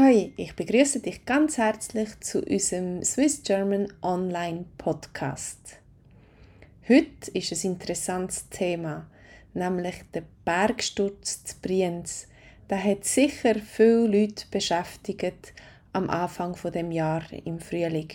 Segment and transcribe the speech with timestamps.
[0.00, 5.80] Hi, ich begrüße dich ganz herzlich zu unserem Swiss German Online Podcast.
[6.88, 9.10] Heute ist ein interessantes Thema,
[9.54, 12.28] nämlich der Bergsturz zu Brienz.
[12.70, 15.52] Der hat sicher viele Leute beschäftigt
[15.92, 18.12] am Anfang von dem Jahr im Frühling.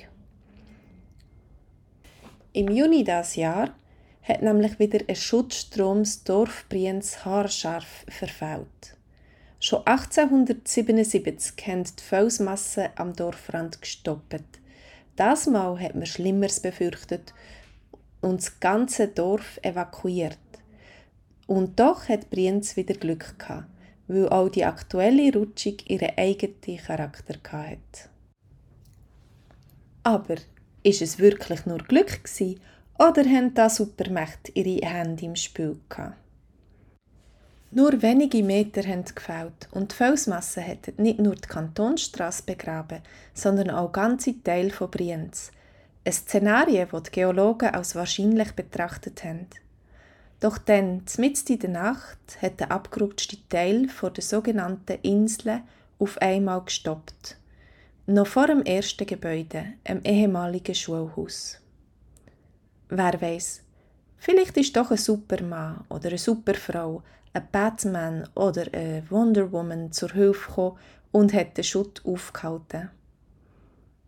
[2.53, 3.75] Im Juni das Jahr
[4.21, 8.95] hat nämlich wieder ein Schutzstrom das Dorf Brienz haarscharf verfehlt.
[9.65, 14.43] Schon 1877 haben die Felsmassen am Dorfrand gestoppt.
[15.15, 17.33] Das Mal hat man Schlimmeres befürchtet
[18.19, 20.37] und das ganze Dorf evakuiert.
[21.47, 23.69] Und doch hat Brienz wieder Glück gehabt,
[24.09, 28.09] weil auch die aktuelle Rutschung ihren eigenen Charakter hatte.
[30.03, 30.35] Aber
[30.83, 32.59] ist es wirklich nur Glück gewesen,
[32.99, 36.17] oder haben da Supermächte ihre Hände im Spiel gehabt?
[37.75, 43.01] Nur wenige Meter haben gefällt und die Felsmasse hätten nicht nur die Kantonstrasse begraben,
[43.33, 45.51] sondern auch ganze Teile von Brienz.
[46.05, 49.47] Ein Szenario, das die Geologen als wahrscheinlich betrachtet haben.
[50.39, 55.61] Doch dann, mitten in der Nacht, hat der abgerutschte Teil von der sogenannten Insel
[55.97, 57.37] auf einmal gestoppt.
[58.05, 61.57] Noch vor dem ersten Gebäude, einem ehemaligen Schulhaus.
[62.89, 63.63] Wer weiß,
[64.19, 67.01] vielleicht ist doch ein Supermann oder eine Superfrau
[67.33, 70.77] ein Batman oder eine Wonder Woman zur Hilfe gekommen
[71.11, 72.89] und hat den Schutt aufgehalten.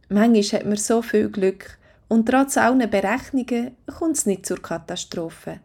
[0.09, 5.59] Manchmal hat man so viel Glück und trotz allen Berechnungen kommt es nicht zur Katastrophe.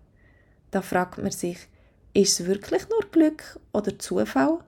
[0.70, 1.58] Da fragt man sich,
[2.14, 4.58] ist es wirklich nur Glück oder Zufall?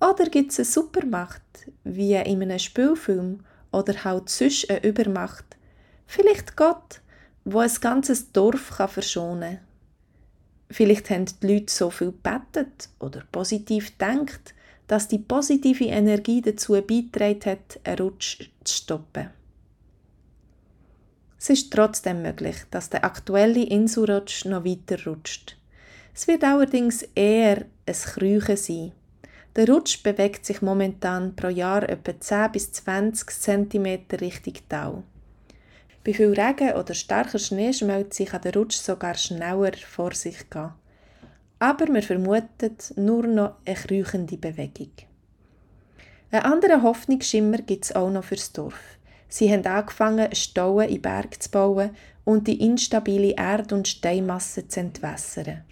[0.00, 1.42] Oder gibt es eine Supermacht,
[1.82, 3.40] wie in einem Spielfilm
[3.72, 5.56] oder halt sonst eine Übermacht?
[6.06, 7.00] Vielleicht Gott,
[7.44, 9.67] wo ein ganzes Dorf verschonen kann.
[10.70, 14.54] Vielleicht haben die Leute so viel gebetet oder positiv gedacht,
[14.86, 19.30] dass die positive Energie dazu beigetragen hat, einen Rutsch zu stoppen.
[21.38, 25.56] Es ist trotzdem möglich, dass der aktuelle Inselrutsch noch weiter rutscht.
[26.14, 28.92] Es wird allerdings eher ein Krüchen sein.
[29.54, 35.02] Der Rutsch bewegt sich momentan pro Jahr etwa 10 bis 20 cm Richtung Tal.
[36.08, 40.72] Bei viel Regen oder starker Schneeschmelze kann der Rutsch sogar schneller vor sich gehen.
[41.58, 44.92] Aber man vermutet nur noch eine krüchende Bewegung.
[46.30, 48.80] Einen anderen Hoffnungsschimmer gibt es auch noch fürs Dorf.
[49.28, 51.90] Sie haben angefangen, Stauen in Berg zu bauen
[52.24, 55.62] und die instabile Erd- und Steinmasse zu entwässern.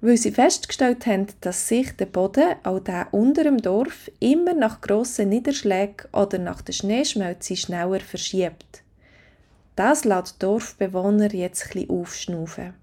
[0.00, 4.80] Weil sie festgestellt haben, dass sich der Boden, auch der unter dem Dorf, immer nach
[4.80, 8.81] grossen Niederschlägen oder nach der Schneeschmelze schneller verschiebt.
[9.76, 12.74] Das lässt Dorfbewohner jetzt etwas aufschnaufen.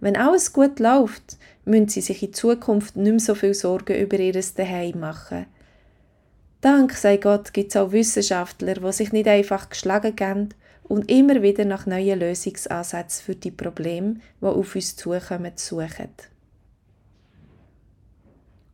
[0.00, 4.18] Wenn alles gut läuft, müssen sie sich in Zukunft nicht mehr so viel Sorgen über
[4.18, 5.46] ihr Zuhause machen.
[6.60, 10.48] Dank sei Gott gibt es auch Wissenschaftler, die sich nicht einfach geschlagen geben
[10.84, 16.10] und immer wieder nach neuen Lösungsansätzen für die Probleme, die auf uns zukommen, suchen.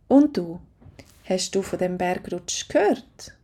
[0.09, 0.61] Und du?
[1.25, 3.38] Hast du von dem Bergrutsch gehört?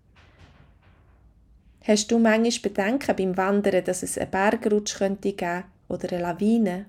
[1.86, 6.86] Hast du manchmal Bedenken beim Wandern, dass es einen Bergrutsch könnte geben oder eine Lawine?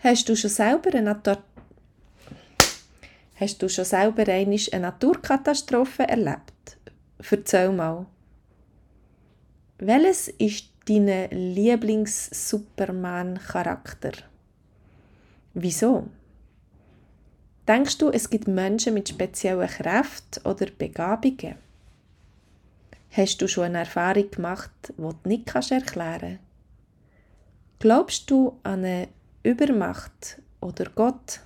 [0.00, 1.38] Hast du schon selber eine Natur
[3.36, 6.76] Hast du schon selber eine Naturkatastrophe erlebt?
[7.30, 8.04] Erzähl mal.
[9.78, 14.12] Welches ist dein Lieblings-Superman-Charakter?
[15.54, 16.08] Wieso?
[17.66, 21.61] Denkst du, es gibt Menschen mit speziellen Kräften oder Begabungen?
[23.14, 26.40] Hast du schon eine Erfahrung gemacht, die du nicht erklären kannst?
[27.78, 29.08] Glaubst du an eine
[29.42, 31.40] Übermacht oder Gott?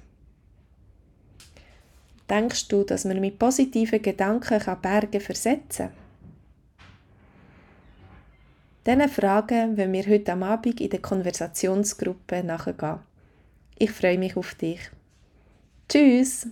[2.30, 6.06] Denkst du, dass man mit positiven Gedanken Berge versetzen kann?
[8.86, 13.00] Diesen Fragen wollen wir heute am Abend in der Konversationsgruppe nachgehen.
[13.76, 14.78] Ich freue mich auf dich.
[15.88, 16.46] Tschüss!